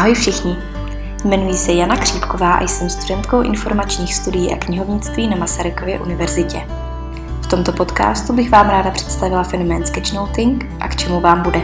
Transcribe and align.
Ahoj 0.00 0.14
všichni, 0.14 0.56
jmenuji 1.24 1.54
se 1.54 1.72
Jana 1.72 1.96
Křípková 1.96 2.54
a 2.54 2.68
jsem 2.68 2.90
studentkou 2.90 3.42
informačních 3.42 4.14
studií 4.14 4.52
a 4.52 4.56
knihovnictví 4.56 5.28
na 5.28 5.36
Masarykově 5.36 6.00
univerzitě. 6.00 6.66
V 7.42 7.46
tomto 7.46 7.72
podcastu 7.72 8.32
bych 8.32 8.50
vám 8.50 8.68
ráda 8.68 8.90
představila 8.90 9.42
fenomén 9.42 9.86
sketchnoting 9.86 10.66
a 10.80 10.88
k 10.88 10.96
čemu 10.96 11.20
vám 11.20 11.42
bude. 11.42 11.62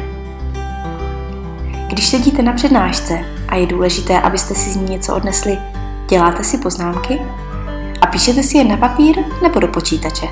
Když 1.88 2.06
sedíte 2.06 2.42
na 2.42 2.52
přednášce 2.52 3.24
a 3.48 3.56
je 3.56 3.66
důležité, 3.66 4.20
abyste 4.20 4.54
si 4.54 4.70
z 4.70 4.76
ní 4.76 4.90
něco 4.90 5.16
odnesli, 5.16 5.58
děláte 6.08 6.44
si 6.44 6.58
poznámky 6.58 7.20
a 8.00 8.06
píšete 8.06 8.42
si 8.42 8.58
je 8.58 8.64
na 8.64 8.76
papír 8.76 9.16
nebo 9.42 9.60
do 9.60 9.68
počítače. 9.68 10.26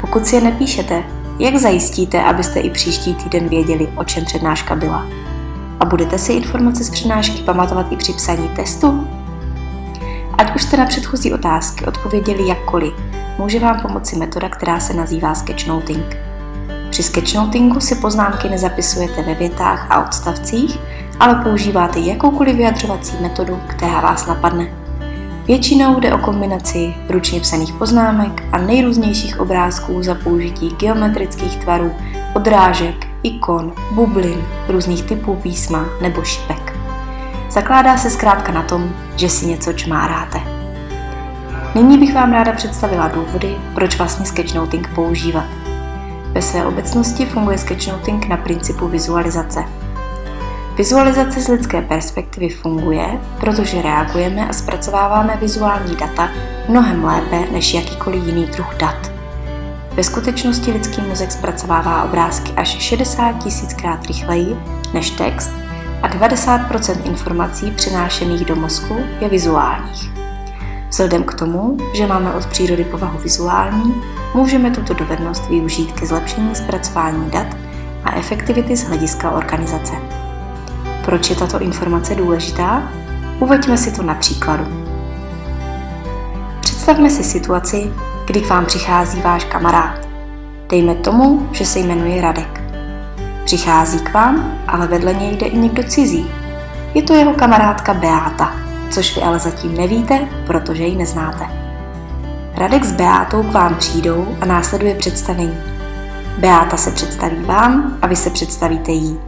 Pokud 0.00 0.26
si 0.26 0.36
je 0.36 0.40
nepíšete, 0.40 1.04
jak 1.38 1.56
zajistíte, 1.56 2.22
abyste 2.22 2.60
i 2.60 2.70
příští 2.70 3.14
týden 3.14 3.48
věděli, 3.48 3.88
o 3.96 4.04
čem 4.04 4.24
přednáška 4.24 4.76
byla? 4.76 5.06
A 5.80 5.84
budete 5.84 6.18
si 6.18 6.32
informace 6.32 6.84
z 6.84 6.90
přednášky 6.90 7.42
pamatovat 7.42 7.92
i 7.92 7.96
při 7.96 8.12
psaní 8.12 8.48
testu? 8.48 9.08
Ať 10.38 10.54
už 10.54 10.62
jste 10.62 10.76
na 10.76 10.86
předchozí 10.86 11.32
otázky 11.32 11.84
odpověděli 11.84 12.48
jakkoliv, 12.48 12.92
může 13.38 13.60
vám 13.60 13.80
pomoci 13.80 14.16
metoda, 14.16 14.48
která 14.48 14.80
se 14.80 14.94
nazývá 14.94 15.34
sketchnoting. 15.34 16.16
Při 16.90 17.02
sketchnotingu 17.02 17.80
si 17.80 17.94
poznámky 17.94 18.48
nezapisujete 18.48 19.22
ve 19.22 19.34
větách 19.34 19.86
a 19.90 20.04
odstavcích, 20.06 20.78
ale 21.20 21.34
používáte 21.34 22.00
jakoukoliv 22.00 22.56
vyjadřovací 22.56 23.16
metodu, 23.20 23.60
která 23.66 24.00
vás 24.00 24.26
napadne. 24.26 24.72
Většinou 25.46 26.00
jde 26.00 26.14
o 26.14 26.18
kombinaci 26.18 26.94
ručně 27.08 27.40
psaných 27.40 27.72
poznámek 27.72 28.42
a 28.52 28.58
nejrůznějších 28.58 29.40
obrázků 29.40 30.02
za 30.02 30.14
použití 30.14 30.70
geometrických 30.78 31.56
tvarů, 31.56 31.94
odrážek, 32.34 33.07
ikon, 33.22 33.72
bublin, 33.90 34.44
různých 34.68 35.02
typů 35.02 35.34
písma 35.34 35.84
nebo 36.02 36.24
šipek. 36.24 36.74
Zakládá 37.50 37.96
se 37.96 38.10
zkrátka 38.10 38.52
na 38.52 38.62
tom, 38.62 38.90
že 39.16 39.28
si 39.28 39.46
něco 39.46 39.72
čmáráte. 39.72 40.40
Nyní 41.74 41.98
bych 41.98 42.14
vám 42.14 42.32
ráda 42.32 42.52
představila 42.52 43.08
důvody, 43.08 43.56
proč 43.74 43.98
vlastně 43.98 44.26
sketchnoting 44.26 44.88
používat. 44.94 45.46
Ve 46.32 46.42
své 46.42 46.66
obecnosti 46.66 47.26
funguje 47.26 47.58
sketchnoting 47.58 48.28
na 48.28 48.36
principu 48.36 48.88
vizualizace– 48.88 49.64
Vizualizace 50.78 51.40
z 51.40 51.48
lidské 51.48 51.82
perspektivy 51.82 52.48
funguje, 52.48 53.20
protože 53.40 53.82
reagujeme 53.82 54.48
a 54.48 54.52
zpracováváme 54.52 55.36
vizuální 55.36 55.96
data 55.96 56.30
mnohem 56.68 57.04
lépe 57.04 57.52
než 57.52 57.74
jakýkoliv 57.74 58.26
jiný 58.26 58.46
druh 58.46 58.74
dat. 58.74 59.07
Ve 59.98 60.04
skutečnosti 60.04 60.72
lidský 60.72 61.02
mozek 61.02 61.32
zpracovává 61.32 62.02
obrázky 62.02 62.52
až 62.52 62.68
60 62.68 63.32
tisíckrát 63.32 64.06
rychleji 64.06 64.56
než 64.94 65.10
text 65.10 65.50
a 66.02 66.08
90% 66.08 66.96
informací 67.04 67.70
přenášených 67.70 68.44
do 68.44 68.56
mozku 68.56 68.96
je 69.20 69.28
vizuálních. 69.28 70.10
Vzhledem 70.88 71.24
k 71.24 71.34
tomu, 71.34 71.76
že 71.94 72.06
máme 72.06 72.32
od 72.32 72.46
přírody 72.46 72.84
povahu 72.84 73.18
vizuální, 73.18 73.94
můžeme 74.34 74.70
tuto 74.70 74.94
dovednost 74.94 75.48
využít 75.48 75.92
ke 75.92 76.06
zlepšení 76.06 76.54
zpracování 76.54 77.30
dat 77.30 77.56
a 78.04 78.14
efektivity 78.14 78.76
z 78.76 78.84
hlediska 78.84 79.30
organizace. 79.30 79.92
Proč 81.04 81.30
je 81.30 81.36
tato 81.36 81.58
informace 81.58 82.14
důležitá? 82.14 82.92
Uveďme 83.40 83.76
si 83.76 83.92
to 83.92 84.02
na 84.02 84.14
příkladu. 84.14 84.64
Představme 86.60 87.10
si 87.10 87.24
situaci, 87.24 87.92
kdy 88.28 88.40
k 88.40 88.48
vám 88.48 88.66
přichází 88.66 89.20
váš 89.20 89.44
kamarád. 89.44 90.08
Dejme 90.68 90.94
tomu, 90.94 91.48
že 91.52 91.66
se 91.66 91.78
jmenuje 91.78 92.22
Radek. 92.22 92.60
Přichází 93.44 94.00
k 94.00 94.14
vám, 94.14 94.58
ale 94.66 94.86
vedle 94.86 95.14
něj 95.14 95.36
jde 95.36 95.46
i 95.46 95.58
někdo 95.58 95.82
cizí. 95.82 96.30
Je 96.94 97.02
to 97.02 97.14
jeho 97.14 97.34
kamarádka 97.34 97.94
Beáta, 97.94 98.52
což 98.90 99.16
vy 99.16 99.22
ale 99.22 99.38
zatím 99.38 99.76
nevíte, 99.76 100.28
protože 100.46 100.84
ji 100.84 100.96
neznáte. 100.96 101.46
Radek 102.54 102.84
s 102.84 102.92
Beátou 102.92 103.42
k 103.42 103.52
vám 103.52 103.74
přijdou 103.74 104.36
a 104.40 104.44
následuje 104.44 104.94
představení. 104.94 105.58
Beáta 106.38 106.76
se 106.76 106.90
představí 106.90 107.36
vám 107.44 107.98
a 108.02 108.06
vy 108.06 108.16
se 108.16 108.30
představíte 108.30 108.92
jí. 108.92 109.20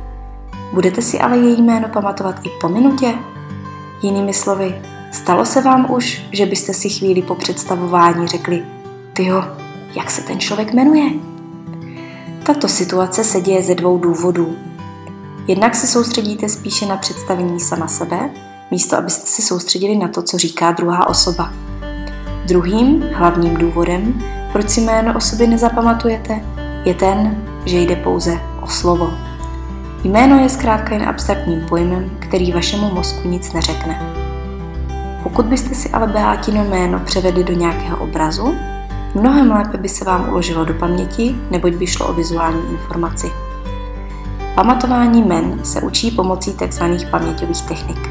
Budete 0.72 1.02
si 1.02 1.20
ale 1.20 1.38
její 1.38 1.62
jméno 1.62 1.88
pamatovat 1.88 2.46
i 2.46 2.48
po 2.60 2.68
minutě? 2.68 3.14
Jinými 4.02 4.32
slovy, 4.32 4.82
stalo 5.12 5.44
se 5.44 5.62
vám 5.62 5.90
už, 5.90 6.22
že 6.32 6.46
byste 6.46 6.74
si 6.74 6.88
chvíli 6.88 7.22
po 7.22 7.34
představování 7.34 8.26
řekli, 8.26 8.62
tyjo, 9.20 9.44
jak 9.94 10.10
se 10.10 10.22
ten 10.22 10.40
člověk 10.40 10.72
jmenuje? 10.72 11.10
Tato 12.46 12.68
situace 12.68 13.24
se 13.24 13.40
děje 13.40 13.62
ze 13.62 13.74
dvou 13.74 13.98
důvodů. 13.98 14.56
Jednak 15.46 15.74
se 15.74 15.86
soustředíte 15.86 16.48
spíše 16.48 16.86
na 16.86 16.96
představení 16.96 17.60
sama 17.60 17.88
sebe, 17.88 18.30
místo 18.70 18.96
abyste 18.96 19.26
se 19.26 19.42
soustředili 19.42 19.96
na 19.96 20.08
to, 20.08 20.22
co 20.22 20.38
říká 20.38 20.70
druhá 20.70 21.08
osoba. 21.08 21.52
Druhým 22.46 23.04
hlavním 23.14 23.56
důvodem, 23.56 24.22
proč 24.52 24.68
si 24.68 24.80
jméno 24.80 25.16
osoby 25.16 25.46
nezapamatujete, 25.46 26.44
je 26.84 26.94
ten, 26.94 27.44
že 27.64 27.78
jde 27.80 27.96
pouze 27.96 28.40
o 28.62 28.66
slovo. 28.66 29.10
Jméno 30.04 30.38
je 30.42 30.48
zkrátka 30.48 30.94
jen 30.94 31.08
abstraktním 31.08 31.60
pojmem, 31.68 32.10
který 32.18 32.52
vašemu 32.52 32.94
mozku 32.94 33.28
nic 33.28 33.52
neřekne. 33.52 34.14
Pokud 35.22 35.46
byste 35.46 35.74
si 35.74 35.90
ale 35.90 36.06
Beátino 36.06 36.64
jméno 36.64 37.00
převedli 37.00 37.44
do 37.44 37.52
nějakého 37.52 37.96
obrazu, 37.98 38.54
mnohem 39.14 39.50
lépe 39.50 39.78
by 39.78 39.88
se 39.88 40.04
vám 40.04 40.28
uložilo 40.28 40.64
do 40.64 40.74
paměti, 40.74 41.36
neboť 41.50 41.72
by 41.74 41.86
šlo 41.86 42.06
o 42.06 42.12
vizuální 42.12 42.70
informaci. 42.70 43.32
Pamatování 44.54 45.22
men 45.22 45.64
se 45.64 45.80
učí 45.80 46.10
pomocí 46.10 46.52
tzv. 46.52 46.84
paměťových 47.10 47.62
technik. 47.62 48.10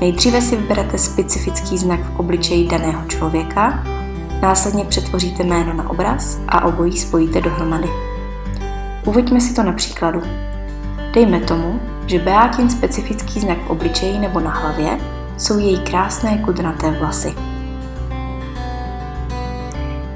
Nejdříve 0.00 0.40
si 0.40 0.56
vyberete 0.56 0.98
specifický 0.98 1.78
znak 1.78 2.00
v 2.00 2.20
obličeji 2.20 2.68
daného 2.68 3.08
člověka, 3.08 3.84
následně 4.42 4.84
přetvoříte 4.84 5.44
jméno 5.44 5.74
na 5.74 5.90
obraz 5.90 6.38
a 6.48 6.64
obojí 6.64 6.98
spojíte 6.98 7.40
dohromady. 7.40 7.88
Uveďme 9.06 9.40
si 9.40 9.54
to 9.54 9.62
na 9.62 9.72
příkladu. 9.72 10.22
Dejme 11.12 11.40
tomu, 11.40 11.80
že 12.06 12.18
Beátin 12.18 12.70
specifický 12.70 13.40
znak 13.40 13.58
v 13.66 13.70
obličeji 13.70 14.18
nebo 14.18 14.40
na 14.40 14.50
hlavě 14.50 14.98
jsou 15.36 15.58
její 15.58 15.78
krásné 15.78 16.38
kudrnaté 16.38 16.90
vlasy. 16.90 17.53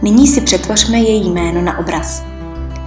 Nyní 0.02 0.26
si 0.28 0.40
přetvořme 0.40 0.98
její 0.98 1.30
jméno 1.30 1.62
na 1.62 1.78
obraz. 1.78 2.24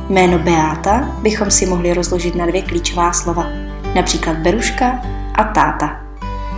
Jméno 0.10 0.40
Beáta 0.40 1.16
bychom 1.22 1.52
si 1.52 1.66
mohli 1.66 1.94
rozložit 1.94 2.36
na 2.36 2.46
dvě 2.46 2.62
klíčová 2.62 3.14
slova, 3.14 3.48
například 3.96 4.38
Beruška 4.38 5.02
a 5.36 5.44
táta. 5.44 6.00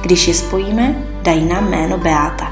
Když 0.01 0.27
je 0.27 0.33
spojíme, 0.33 0.95
dají 1.21 1.45
nám 1.45 1.69
jméno 1.69 1.97
Beáta. 1.97 2.51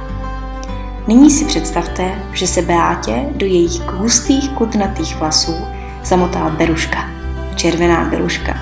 Nyní 1.07 1.31
si 1.31 1.45
představte, 1.45 2.16
že 2.34 2.47
se 2.47 2.61
Beátě 2.61 3.25
do 3.35 3.45
jejich 3.45 3.81
hustých 3.81 4.50
kudnatých 4.50 5.16
vlasů 5.16 5.56
zamotá 6.03 6.50
Beruška, 6.50 7.09
červená 7.56 8.03
Beruška, 8.03 8.57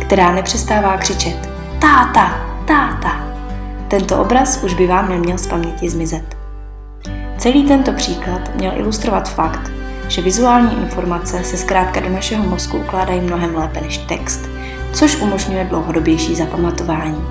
která 0.00 0.32
nepřestává 0.32 0.96
křičet 0.96 1.50
Táta, 1.78 2.46
táta. 2.66 3.26
Tento 3.88 4.18
obraz 4.18 4.64
už 4.64 4.74
by 4.74 4.86
vám 4.86 5.08
neměl 5.08 5.38
z 5.38 5.46
paměti 5.46 5.90
zmizet. 5.90 6.43
Celý 7.44 7.64
tento 7.64 7.92
příklad 7.92 8.54
měl 8.54 8.72
ilustrovat 8.76 9.28
fakt, 9.28 9.70
že 10.08 10.22
vizuální 10.22 10.76
informace 10.82 11.44
se 11.44 11.56
zkrátka 11.56 12.00
do 12.00 12.08
našeho 12.08 12.44
mozku 12.44 12.78
ukládají 12.78 13.20
mnohem 13.20 13.56
lépe 13.56 13.80
než 13.80 13.98
text, 13.98 14.48
což 14.92 15.16
umožňuje 15.16 15.64
dlouhodobější 15.64 16.34
zapamatování. 16.34 17.24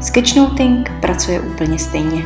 Sketchnoting 0.00 0.90
pracuje 1.00 1.40
úplně 1.40 1.78
stejně. 1.78 2.24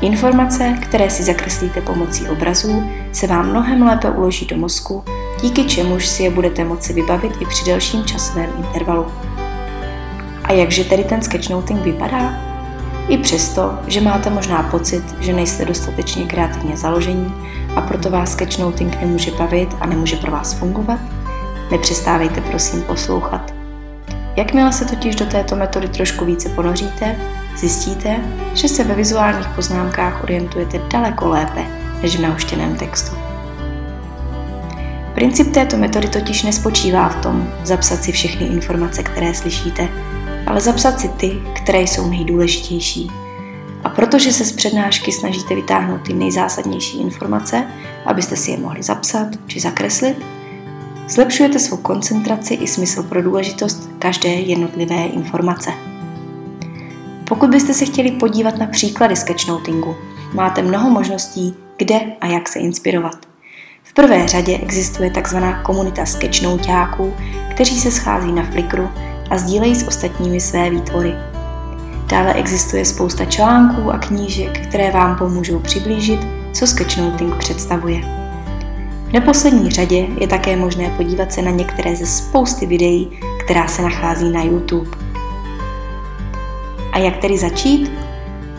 Informace, 0.00 0.74
které 0.82 1.10
si 1.10 1.22
zakreslíte 1.22 1.80
pomocí 1.80 2.28
obrazů, 2.28 2.90
se 3.12 3.26
vám 3.26 3.50
mnohem 3.50 3.82
lépe 3.82 4.10
uloží 4.10 4.46
do 4.46 4.56
mozku 4.56 5.04
díky 5.42 5.64
čemuž 5.64 6.06
si 6.06 6.22
je 6.22 6.30
budete 6.30 6.64
moci 6.64 6.92
vybavit 6.92 7.32
i 7.40 7.46
při 7.46 7.64
delším 7.64 8.04
časovém 8.04 8.50
intervalu. 8.56 9.06
A 10.44 10.52
jakže 10.52 10.84
tedy 10.84 11.04
ten 11.04 11.22
sketchnoting 11.22 11.80
vypadá? 11.80 12.43
I 13.08 13.18
přesto, 13.18 13.78
že 13.86 14.00
máte 14.00 14.30
možná 14.30 14.62
pocit, 14.62 15.04
že 15.20 15.32
nejste 15.32 15.64
dostatečně 15.64 16.26
kreativně 16.26 16.76
založení 16.76 17.34
a 17.76 17.80
proto 17.80 18.10
vás 18.10 18.32
sketchnoting 18.32 19.00
nemůže 19.00 19.30
bavit 19.30 19.76
a 19.80 19.86
nemůže 19.86 20.16
pro 20.16 20.32
vás 20.32 20.54
fungovat, 20.54 20.98
nepřestávejte 21.70 22.40
prosím 22.40 22.82
poslouchat. 22.82 23.54
Jakmile 24.36 24.72
se 24.72 24.84
totiž 24.84 25.16
do 25.16 25.26
této 25.26 25.56
metody 25.56 25.88
trošku 25.88 26.24
více 26.24 26.48
ponoříte, 26.48 27.16
zjistíte, 27.56 28.16
že 28.54 28.68
se 28.68 28.84
ve 28.84 28.94
vizuálních 28.94 29.48
poznámkách 29.48 30.22
orientujete 30.22 30.80
daleko 30.92 31.28
lépe 31.28 31.64
než 32.02 32.16
v 32.16 32.20
nauštěném 32.20 32.76
textu. 32.76 33.16
Princip 35.14 35.52
této 35.52 35.76
metody 35.76 36.08
totiž 36.08 36.42
nespočívá 36.42 37.08
v 37.08 37.22
tom 37.22 37.52
zapsat 37.64 38.02
si 38.02 38.12
všechny 38.12 38.46
informace, 38.46 39.02
které 39.02 39.34
slyšíte, 39.34 39.88
ale 40.46 40.60
zapsat 40.60 41.00
si 41.00 41.08
ty, 41.08 41.42
které 41.62 41.80
jsou 41.80 42.10
nejdůležitější. 42.10 43.10
A 43.84 43.88
protože 43.88 44.32
se 44.32 44.44
z 44.44 44.52
přednášky 44.52 45.12
snažíte 45.12 45.54
vytáhnout 45.54 46.02
ty 46.06 46.12
nejzásadnější 46.12 47.00
informace, 47.00 47.66
abyste 48.06 48.36
si 48.36 48.50
je 48.50 48.58
mohli 48.58 48.82
zapsat 48.82 49.28
či 49.46 49.60
zakreslit, 49.60 50.16
zlepšujete 51.08 51.58
svou 51.58 51.76
koncentraci 51.76 52.54
i 52.54 52.66
smysl 52.66 53.02
pro 53.02 53.22
důležitost 53.22 53.90
každé 53.98 54.28
jednotlivé 54.28 55.04
informace. 55.04 55.70
Pokud 57.28 57.50
byste 57.50 57.74
se 57.74 57.84
chtěli 57.84 58.10
podívat 58.10 58.58
na 58.58 58.66
příklady 58.66 59.16
sketchnotingu, 59.16 59.96
máte 60.34 60.62
mnoho 60.62 60.90
možností, 60.90 61.54
kde 61.76 62.00
a 62.20 62.26
jak 62.26 62.48
se 62.48 62.58
inspirovat. 62.58 63.16
V 63.82 63.92
prvé 63.92 64.28
řadě 64.28 64.58
existuje 64.62 65.10
tzv. 65.10 65.36
komunita 65.62 66.06
sketchnotáků, 66.06 67.14
kteří 67.50 67.80
se 67.80 67.90
schází 67.90 68.32
na 68.32 68.42
Flickru 68.42 68.88
a 69.30 69.38
sdílejí 69.38 69.74
s 69.74 69.88
ostatními 69.88 70.40
své 70.40 70.70
výtvory. 70.70 71.14
Dále 72.06 72.32
existuje 72.32 72.84
spousta 72.84 73.24
článků 73.24 73.92
a 73.92 73.98
knížek, 73.98 74.68
které 74.68 74.90
vám 74.90 75.16
pomůžou 75.16 75.58
přiblížit, 75.58 76.20
co 76.52 76.66
sketchnoting 76.66 77.36
představuje. 77.36 78.00
V 79.08 79.12
neposlední 79.12 79.70
řadě 79.70 80.06
je 80.20 80.26
také 80.26 80.56
možné 80.56 80.90
podívat 80.96 81.32
se 81.32 81.42
na 81.42 81.50
některé 81.50 81.96
ze 81.96 82.06
spousty 82.06 82.66
videí, 82.66 83.10
která 83.44 83.68
se 83.68 83.82
nachází 83.82 84.30
na 84.30 84.42
YouTube. 84.42 84.90
A 86.92 86.98
jak 86.98 87.16
tedy 87.16 87.38
začít? 87.38 87.90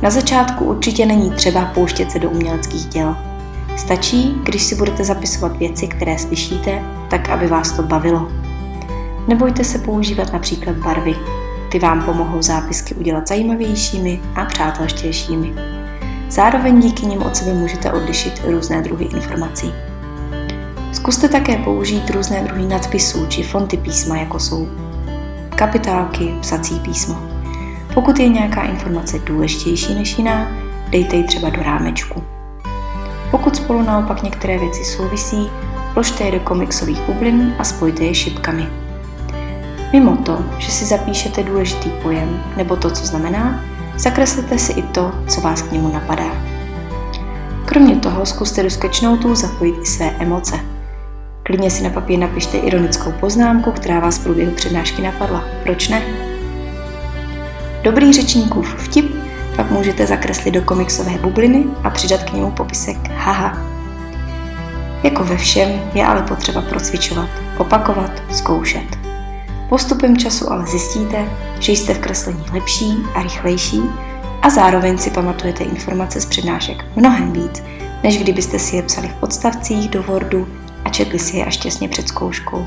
Na 0.01 0.09
začátku 0.09 0.65
určitě 0.65 1.05
není 1.05 1.31
třeba 1.31 1.65
pouštět 1.65 2.11
se 2.11 2.19
do 2.19 2.29
uměleckých 2.29 2.85
děl. 2.85 3.15
Stačí, 3.77 4.35
když 4.43 4.63
si 4.63 4.75
budete 4.75 5.03
zapisovat 5.03 5.57
věci, 5.57 5.87
které 5.87 6.17
slyšíte, 6.19 6.83
tak 7.09 7.29
aby 7.29 7.47
vás 7.47 7.71
to 7.71 7.83
bavilo. 7.83 8.44
Nebojte 9.27 9.63
se 9.63 9.79
používat 9.79 10.33
například 10.33 10.75
barvy. 10.75 11.15
Ty 11.71 11.79
vám 11.79 12.03
pomohou 12.03 12.41
zápisky 12.41 12.95
udělat 12.95 13.27
zajímavějšími 13.27 14.21
a 14.35 14.45
přátelštějšími. 14.45 15.53
Zároveň 16.29 16.79
díky 16.79 17.05
nim 17.05 17.21
od 17.21 17.35
sebe 17.35 17.53
můžete 17.53 17.91
odlišit 17.91 18.41
různé 18.45 18.81
druhy 18.81 19.05
informací. 19.05 19.73
Zkuste 20.93 21.29
také 21.29 21.57
použít 21.57 22.09
různé 22.09 22.43
druhy 22.43 22.67
nadpisů 22.67 23.25
či 23.25 23.43
fonty 23.43 23.77
písma, 23.77 24.17
jako 24.17 24.39
jsou 24.39 24.67
kapitálky, 25.55 26.35
psací 26.41 26.79
písmo. 26.79 27.15
Pokud 27.93 28.19
je 28.19 28.29
nějaká 28.29 28.61
informace 28.61 29.19
důležitější 29.19 29.95
než 29.95 30.17
jiná, 30.17 30.51
dejte 30.89 31.15
ji 31.15 31.23
třeba 31.23 31.49
do 31.49 31.63
rámečku. 31.63 32.23
Pokud 33.31 33.55
spolu 33.55 33.81
naopak 33.81 34.23
některé 34.23 34.59
věci 34.59 34.83
souvisí, 34.83 35.49
vložte 35.93 36.23
je 36.23 36.31
do 36.31 36.39
komiksových 36.39 37.01
bublin 37.01 37.55
a 37.59 37.63
spojte 37.63 38.03
je 38.03 38.15
šipkami. 38.15 38.84
Mimo 39.93 40.17
to, 40.17 40.45
že 40.57 40.71
si 40.71 40.85
zapíšete 40.85 41.43
důležitý 41.43 41.89
pojem 41.89 42.43
nebo 42.57 42.75
to, 42.75 42.91
co 42.91 43.05
znamená, 43.05 43.63
zakreslete 43.97 44.57
si 44.57 44.71
i 44.71 44.81
to, 44.81 45.11
co 45.27 45.41
vás 45.41 45.61
k 45.61 45.71
němu 45.71 45.93
napadá. 45.93 46.55
Kromě 47.65 47.95
toho 47.95 48.25
zkuste 48.25 48.63
do 48.63 48.69
sketchnotu 48.69 49.35
zapojit 49.35 49.75
i 49.81 49.85
své 49.85 50.05
emoce. 50.19 50.59
Klidně 51.43 51.71
si 51.71 51.83
na 51.83 51.89
papír 51.89 52.19
napište 52.19 52.57
ironickou 52.57 53.11
poznámku, 53.11 53.71
která 53.71 53.99
vás 53.99 54.17
v 54.17 54.23
průběhu 54.23 54.51
přednášky 54.51 55.01
napadla. 55.01 55.43
Proč 55.63 55.87
ne? 55.87 56.01
Dobrý 57.83 58.13
řečníkův 58.13 58.75
vtip 58.75 59.15
pak 59.55 59.71
můžete 59.71 60.07
zakreslit 60.07 60.53
do 60.53 60.61
komiksové 60.61 61.11
bubliny 61.17 61.63
a 61.83 61.89
přidat 61.89 62.23
k 62.23 62.33
němu 62.33 62.51
popisek 62.51 62.97
haha. 63.09 63.57
Jako 65.03 65.23
ve 65.23 65.37
všem 65.37 65.69
je 65.93 66.05
ale 66.05 66.21
potřeba 66.21 66.61
procvičovat, 66.61 67.29
opakovat, 67.57 68.11
zkoušet. 68.31 69.04
Postupem 69.69 70.17
času 70.17 70.51
ale 70.51 70.67
zjistíte, 70.67 71.29
že 71.59 71.71
jste 71.71 71.93
v 71.93 71.99
kreslení 71.99 72.45
lepší 72.53 72.97
a 73.15 73.23
rychlejší 73.23 73.81
a 74.41 74.49
zároveň 74.49 74.97
si 74.97 75.09
pamatujete 75.09 75.63
informace 75.63 76.21
z 76.21 76.25
přednášek 76.25 76.85
mnohem 76.95 77.31
víc, 77.31 77.63
než 78.03 78.17
kdybyste 78.17 78.59
si 78.59 78.75
je 78.75 78.83
psali 78.83 79.07
v 79.07 79.23
odstavcích 79.23 79.89
do 79.89 80.03
Wordu 80.03 80.47
a 80.85 80.89
četli 80.89 81.19
si 81.19 81.37
je 81.37 81.45
až 81.45 81.57
těsně 81.57 81.89
před 81.89 82.07
zkouškou. 82.07 82.65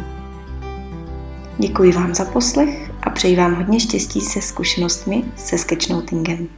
Děkuji 1.58 1.92
vám 1.92 2.14
za 2.14 2.24
poslech 2.24 2.90
a 3.02 3.10
přeji 3.10 3.36
vám 3.36 3.54
hodně 3.54 3.80
štěstí 3.80 4.20
se 4.20 4.42
zkušenostmi 4.42 5.24
se 5.36 5.58
sketchnotingem. 5.58 6.48